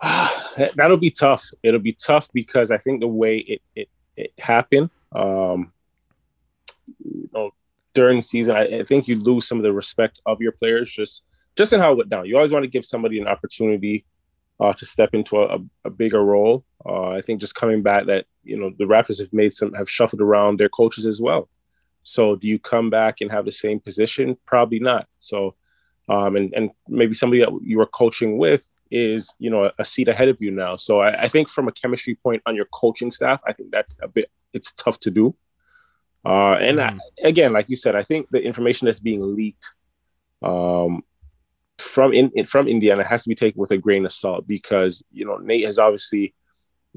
[0.77, 1.49] That'll be tough.
[1.63, 5.73] It'll be tough because I think the way it it, it happened, um,
[7.05, 7.51] you know,
[7.95, 10.91] during the season, I, I think you lose some of the respect of your players
[10.91, 11.23] just
[11.57, 12.27] just in how it went down.
[12.27, 14.05] You always want to give somebody an opportunity
[14.61, 16.65] uh, to step into a, a bigger role.
[16.85, 19.91] Uh, I think just coming back that you know the Raptors have made some have
[19.91, 21.49] shuffled around their coaches as well.
[22.05, 24.37] So do you come back and have the same position?
[24.47, 25.07] Probably not.
[25.19, 25.55] So
[26.09, 29.85] um, and and maybe somebody that you were coaching with is you know a, a
[29.85, 30.77] seat ahead of you now.
[30.77, 33.97] So I, I, think from a chemistry point on your coaching staff, I think that's
[34.03, 35.35] a bit it's tough to do.
[36.25, 36.99] Uh, and mm.
[37.25, 39.67] I, again, like you said, I think the information that's being leaked
[40.43, 41.03] um,
[41.79, 45.25] from in, from Indiana has to be taken with a grain of salt because you
[45.25, 46.35] know Nate has obviously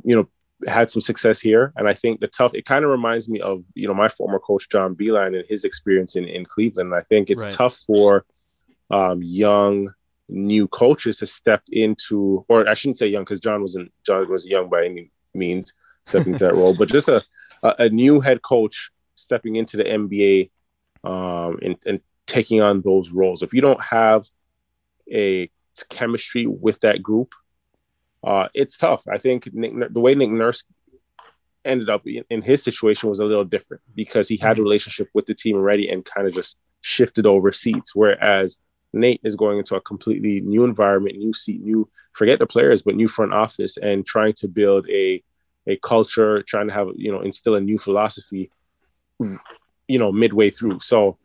[0.03, 0.27] you know
[0.67, 3.63] had some success here, and I think the tough it kind of reminds me of
[3.73, 6.93] you know my former coach John Beilein and his experience in in Cleveland.
[6.93, 7.51] I think it's right.
[7.51, 8.25] tough for
[8.91, 9.93] um, young
[10.27, 14.45] new coaches to step into, or I shouldn't say young because John wasn't John was
[14.45, 15.73] young by any means
[16.05, 17.23] stepping into that role, but just a,
[17.63, 20.51] a, a new head coach stepping into the NBA
[21.03, 23.41] um, and, and taking on those roles.
[23.41, 24.25] If you don't have
[25.11, 25.49] a
[25.89, 27.33] chemistry with that group,
[28.23, 29.03] uh, it's tough.
[29.11, 30.63] I think Nick, the way Nick Nurse
[31.63, 34.63] ended up in, in, his situation was a little different because he had a mm-hmm.
[34.63, 37.95] relationship with the team already and kind of just shifted over seats.
[37.95, 38.57] Whereas
[38.93, 42.95] Nate is going into a completely new environment, new seat, new forget the players, but
[42.95, 45.23] new front office and trying to build a
[45.67, 48.51] a culture, trying to have you know instill a new philosophy,
[49.19, 50.79] you know, midway through.
[50.79, 51.17] So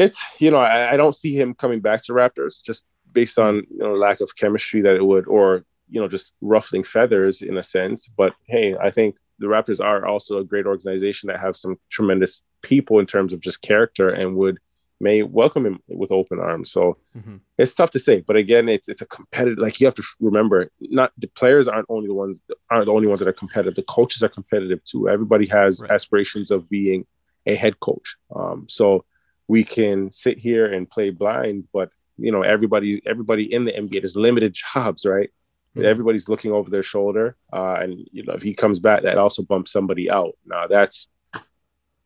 [0.00, 3.56] it's you know I, I, don't see him coming back to Raptors just based on
[3.70, 7.58] you know lack of chemistry that it would or you know just ruffling feathers in
[7.58, 8.08] a sense.
[8.16, 12.42] But hey, I think the Raptors are also a great organization that have some tremendous
[12.62, 14.58] people in terms of just character and would
[15.02, 16.70] may welcome him with open arms.
[16.70, 17.36] So mm-hmm.
[17.56, 19.58] it's tough to say, but again, it's it's a competitive.
[19.58, 23.06] Like you have to remember, not the players aren't only the ones aren't the only
[23.06, 23.74] ones that are competitive.
[23.74, 25.08] The coaches are competitive too.
[25.08, 25.90] Everybody has right.
[25.90, 27.06] aspirations of being
[27.46, 28.16] a head coach.
[28.34, 29.04] Um, so
[29.50, 34.00] we can sit here and play blind, but you know, everybody everybody in the NBA
[34.02, 35.30] there's limited jobs, right?
[35.76, 35.86] Mm-hmm.
[35.86, 39.42] Everybody's looking over their shoulder, uh, and you know, if he comes back, that also
[39.42, 40.36] bumps somebody out.
[40.46, 41.08] Now that's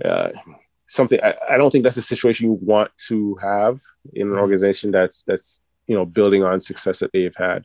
[0.02, 0.30] uh,
[0.88, 3.78] something I, I don't think that's a situation you want to have
[4.14, 4.40] in an mm-hmm.
[4.40, 7.64] organization that's that's you know building on success that they've had.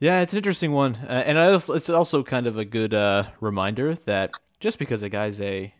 [0.00, 3.24] Yeah, it's an interesting one, uh, and also, it's also kind of a good uh,
[3.40, 5.74] reminder that just because a guy's a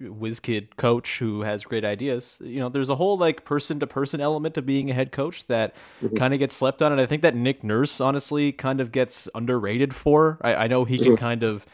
[0.00, 2.40] whiz kid coach who has great ideas.
[2.44, 5.46] You know, there's a whole like person to person element of being a head coach
[5.48, 6.16] that mm-hmm.
[6.16, 9.28] kind of gets slept on, and I think that Nick Nurse honestly kind of gets
[9.34, 10.38] underrated for.
[10.42, 11.16] I, I know he can mm-hmm.
[11.16, 11.66] kind of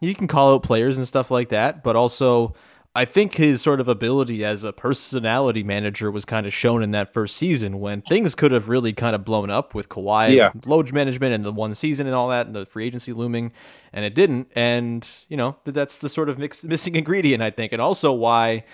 [0.00, 2.54] he can call out players and stuff like that, but also
[2.94, 6.90] I think his sort of ability as a personality manager was kind of shown in
[6.90, 10.52] that first season when things could have really kind of blown up with Kawhi, yeah.
[10.66, 13.52] load management, and the one season and all that, and the free agency looming,
[13.94, 14.50] and it didn't.
[14.54, 18.64] And you know that's the sort of mix, missing ingredient, I think, and also why.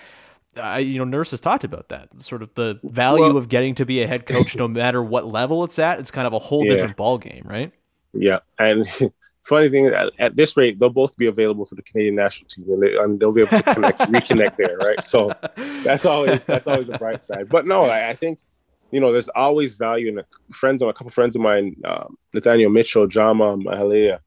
[0.57, 2.09] Uh, you know, Nurse has talked about that.
[2.21, 5.27] Sort of the value well, of getting to be a head coach, no matter what
[5.27, 5.99] level it's at.
[5.99, 6.71] It's kind of a whole yeah.
[6.73, 7.71] different ball game, right?
[8.13, 8.87] Yeah, and
[9.49, 12.65] funny thing at, at, this rate, they'll both be available for the Canadian national team,
[12.69, 15.05] and, they, and they'll be able to connect, reconnect there, right?
[15.05, 15.33] So
[15.83, 17.49] that's always that's always the bright side.
[17.49, 18.39] But no, I, I think
[18.91, 22.17] you know, there's always value in a, friends of a couple friends of mine, um,
[22.33, 24.19] Nathaniel Mitchell, Jama Mahlalela,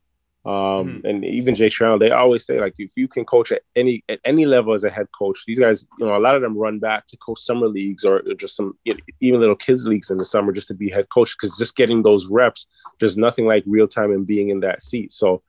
[0.45, 1.07] um, mm-hmm.
[1.07, 4.19] and even Jay Trown, they always say like if you can coach at any at
[4.25, 6.81] any level as a head coach, these guys, you know, a lot of them run
[6.81, 8.77] back to coach summer leagues or just some
[9.21, 12.03] even little kids leagues in the summer just to be head coach because just getting
[12.03, 12.67] those reps,
[12.99, 15.13] there's nothing like real time and being in that seat.
[15.13, 15.43] So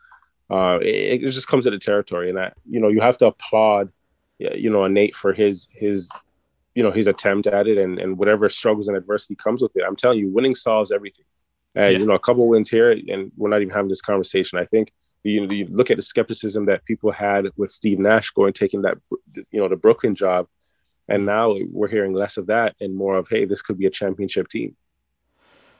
[0.52, 3.28] uh, it, it, just comes to the territory, and that you know you have to
[3.28, 3.92] applaud,
[4.38, 6.12] you know, Nate for his his
[6.76, 9.84] you know his attempt at it and and whatever struggles and adversity comes with it.
[9.88, 11.26] I'm telling you, winning solves everything.
[11.76, 12.00] And yeah.
[12.00, 14.60] you know, a couple wins here, and we're not even having this conversation.
[14.60, 14.92] I think
[15.24, 18.84] you, know, you look at the skepticism that people had with Steve Nash going taking
[18.84, 18.98] that
[19.52, 20.48] you know the Brooklyn job,
[21.08, 23.92] and now we're hearing less of that and more of hey, this could be a
[23.92, 24.76] championship team.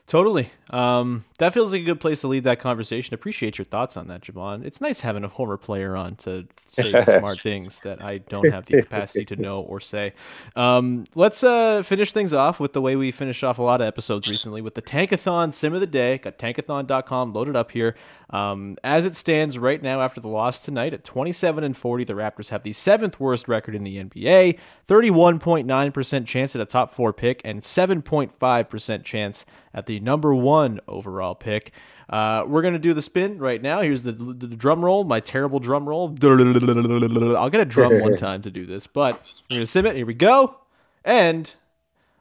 [0.08, 0.50] Totally.
[0.70, 3.14] Um, that feels like a good place to leave that conversation.
[3.14, 4.64] Appreciate your thoughts on that, Jevohn.
[4.64, 8.66] It's nice having a former player on to say smart things that I don't have
[8.66, 10.14] the capacity to know or say.
[10.56, 13.88] Um, let's uh, finish things off with the way we finished off a lot of
[13.88, 16.18] episodes recently with the Tankathon Sim of the Day.
[16.18, 17.96] Got tankathon.com loaded up here.
[18.30, 22.14] Um, as it stands right now after the loss tonight at 27 and 40, the
[22.14, 27.14] Raptors have the seventh worst record in the NBA, 31.9% chance at a top four
[27.14, 31.72] pick, and 7.5% chance at the number one overall pick.
[32.10, 33.82] Uh, we're gonna do the spin right now.
[33.82, 36.10] Here's the, the, the, drum roll, my terrible drum roll.
[36.10, 39.96] I'll get a drum one time to do this, but we're gonna sim it.
[39.96, 40.60] Here we go.
[41.06, 41.54] And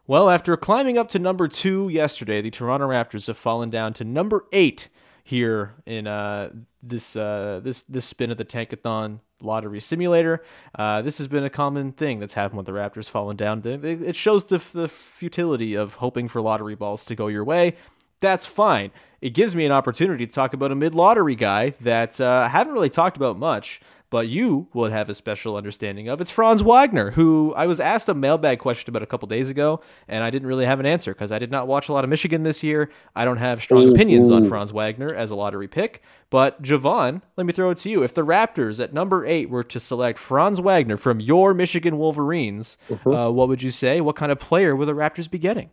[0.06, 4.04] well, after climbing up to number two yesterday, the Toronto Raptors have fallen down to
[4.04, 4.88] number eight
[5.24, 6.50] here in uh,
[6.82, 10.42] this uh, this this spin of the Tankathon lottery simulator.
[10.74, 13.62] Uh, this has been a common thing that's happened with the Raptors falling down.
[13.64, 17.76] It shows the, the futility of hoping for lottery balls to go your way.
[18.22, 18.90] That's fine.
[19.20, 22.48] It gives me an opportunity to talk about a mid lottery guy that uh, I
[22.48, 26.20] haven't really talked about much but you would have a special understanding of.
[26.20, 29.80] It's Franz Wagner, who I was asked a mailbag question about a couple days ago,
[30.06, 32.10] and I didn't really have an answer because I did not watch a lot of
[32.10, 32.90] Michigan this year.
[33.16, 36.02] I don't have strong opinions on Franz Wagner as a lottery pick.
[36.28, 38.02] But Jevohn, let me throw it to you.
[38.02, 42.76] If the Raptors at number eight were to select Franz Wagner from your Michigan Wolverines,
[42.90, 43.10] mm-hmm.
[43.10, 44.02] uh, what would you say?
[44.02, 45.70] What kind of player would the Raptors be getting?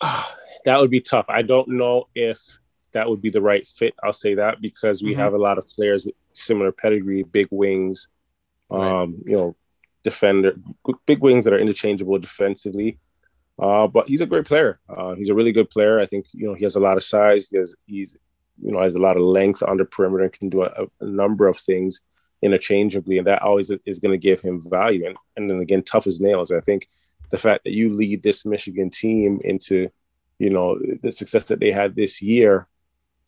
[0.66, 1.26] that would be tough.
[1.28, 2.38] I don't know if
[2.92, 3.94] that would be the right fit.
[4.02, 5.20] I'll say that because we mm-hmm.
[5.20, 8.08] have a lot of players with similar pedigree, big wings,
[8.70, 9.08] um, right.
[9.26, 9.56] you know,
[10.02, 10.56] defender,
[11.06, 12.98] big wings that are interchangeable defensively.
[13.60, 14.80] Uh, but he's a great player.
[14.88, 16.00] Uh, he's a really good player.
[16.00, 17.48] I think you know he has a lot of size.
[17.48, 18.16] He has he's
[18.60, 21.06] you know has a lot of length on the perimeter and can do a, a
[21.06, 22.00] number of things
[22.42, 25.06] interchangeably, and that always is going to give him value.
[25.06, 26.50] And and then again, tough as nails.
[26.50, 26.88] I think
[27.30, 29.88] the fact that you lead this Michigan team into
[30.38, 32.66] you know the success that they had this year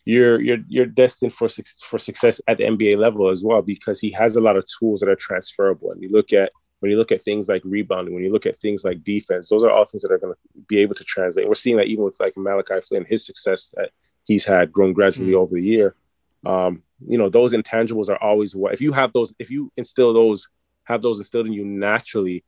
[0.09, 1.51] you're you're you're destined for
[1.87, 5.01] for success at the NBA level as well because he has a lot of tools
[5.01, 5.93] that are transferable.
[5.93, 6.51] And you look at
[6.81, 9.63] when you look at things like rebounding, when you look at things like defense, those
[9.63, 11.47] are all things that are going to be able to translate.
[11.47, 13.91] We're seeing that even with like Malachi Flynn, his success that
[14.25, 15.41] he's had grown gradually mm-hmm.
[15.41, 15.95] over the year.
[16.47, 20.15] Um, you know, those intangibles are always what if you have those, if you instill
[20.15, 20.49] those,
[20.85, 22.45] have those instilled in you naturally,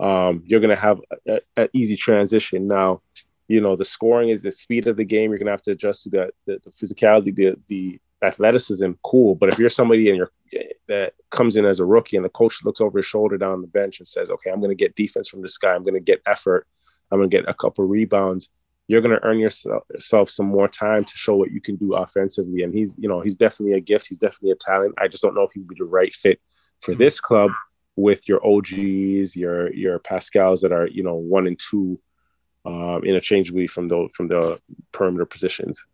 [0.00, 2.68] um, you're going to have an easy transition.
[2.68, 3.02] Now,
[3.52, 5.30] you know the scoring is the speed of the game.
[5.30, 8.92] You're gonna have to adjust to the, the, the physicality, the the athleticism.
[9.04, 10.32] Cool, but if you're somebody and you're
[10.88, 13.66] that comes in as a rookie and the coach looks over his shoulder down the
[13.66, 15.74] bench and says, "Okay, I'm going to get defense from this guy.
[15.74, 16.66] I'm going to get effort.
[17.10, 18.48] I'm going to get a couple rebounds."
[18.88, 21.94] You're going to earn yourself, yourself some more time to show what you can do
[21.94, 22.62] offensively.
[22.62, 24.08] And he's, you know, he's definitely a gift.
[24.08, 24.94] He's definitely a talent.
[24.98, 26.40] I just don't know if he would be the right fit
[26.80, 27.02] for mm-hmm.
[27.02, 27.52] this club
[27.96, 32.00] with your OGs, your your Pascals that are, you know, one and two
[32.64, 34.60] um, interchangeably from the from the
[34.92, 35.84] perimeter positions.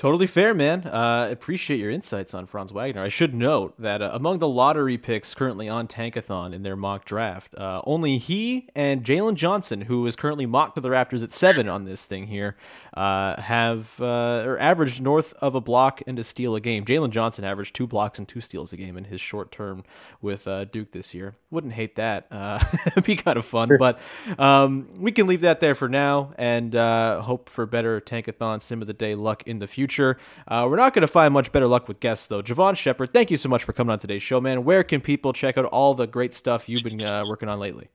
[0.00, 0.86] Totally fair, man.
[0.86, 3.02] Uh, appreciate your insights on Franz Wagner.
[3.02, 7.04] I should note that uh, among the lottery picks currently on Tankathon in their mock
[7.04, 11.32] draft, uh, only he and Jalen Johnson, who is currently mocked to the Raptors at
[11.32, 12.56] seven on this thing here,
[12.94, 16.86] uh, have uh, or averaged north of a block and a steal a game.
[16.86, 19.84] Jalen Johnson averaged two blocks and two steals a game in his short term
[20.22, 21.34] with uh, Duke this year.
[21.50, 22.26] Wouldn't hate that.
[22.86, 24.00] it'd be kind of fun, but
[24.38, 28.86] um, we can leave that there for now and hope for better Tankathon Sim of
[28.86, 30.16] the Day luck in the future future.
[30.48, 32.42] Uh, we're not going to find much better luck with guests, though.
[32.42, 34.64] Jevohn Shepherd, thank you so much for coming on today's show, man.
[34.64, 37.88] Where can people check out all the great stuff you've been uh, working on lately?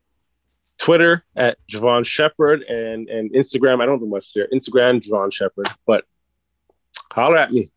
[0.78, 3.82] Twitter at Jevohn Shepherd and, and Instagram.
[3.82, 4.48] I don't do much there.
[4.54, 6.04] Instagram, Jevohn Shepherd, but
[7.12, 7.72] holler at me.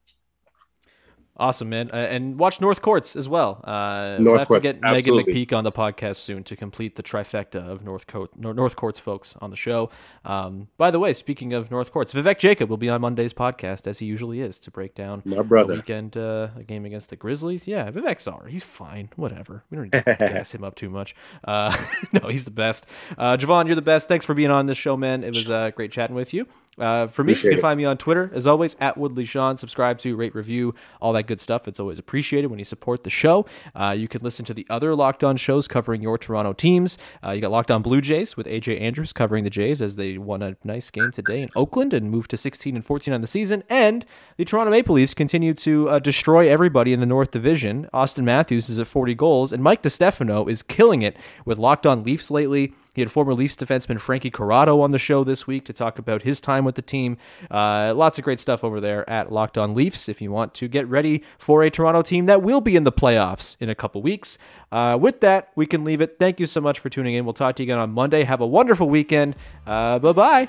[1.39, 1.91] Awesome, man.
[1.93, 3.61] Uh, and watch North Courts as well.
[3.62, 5.32] Uh, North we'll have Courts, to get absolutely.
[5.32, 8.05] Meghan McPeak on the podcast soon to complete the trifecta of North,
[8.36, 9.91] Nor- North Courts folks on the show.
[10.24, 13.86] Um, by the way, speaking of North Courts, Vivek Jacob will be on Monday's podcast,
[13.86, 15.74] as he usually is, to break down My brother.
[15.74, 17.68] the weekend uh, game against the Grizzlies.
[17.68, 18.51] Yeah, Vivek's all right.
[18.51, 19.11] He's fine.
[19.14, 19.62] Whatever.
[19.70, 21.14] We don't need to gas him up too much.
[21.45, 21.76] Uh,
[22.12, 22.86] no, he's the best.
[23.16, 24.09] Uh, Jevohn, you're the best.
[24.09, 25.22] Thanks for being on this show, man.
[25.22, 26.47] It was uh, great chatting with you.
[26.78, 27.62] Uh, for me, Appreciate you can it.
[27.62, 29.59] find me on Twitter, as always, at WoolleySean.
[29.59, 31.68] Subscribe to, rate, review, all that good stuff.
[31.68, 33.47] It's always appreciated when you support the show.
[33.74, 36.99] Uh, you can listen to the other Locked On shows covering your Toronto teams.
[37.24, 40.18] Uh, you got Locked On Blue Jays with AJ Andrews covering the Jays as they
[40.18, 43.26] won a nice game today in Oakland and moved to 16 and 14 on the
[43.29, 43.62] season.
[43.68, 44.05] And
[44.37, 47.89] the Toronto Maple Leafs continue to uh, destroy everybody in the North Division.
[47.95, 52.03] Auston Matthews is at 40 goals, and Mike DeStefano is killing it with Locked On
[52.03, 52.72] Leafs lately.
[52.99, 56.23] He had former Leafs defenseman Frankie Corrado on the show this week to talk about
[56.23, 57.17] his time with the team.
[57.49, 60.67] Uh, lots of great stuff over there at Locked On Leafs if you want to
[60.67, 64.03] get ready for a Toronto team that will be in the playoffs in a couple
[64.03, 64.37] weeks.
[64.73, 66.17] Uh, with that, we can leave it.
[66.19, 67.25] Thank you so much for tuning in.
[67.25, 68.25] We'll talk to you again on Monday.
[68.25, 69.37] Have a wonderful weekend.
[69.65, 70.49] Uh, bye bye.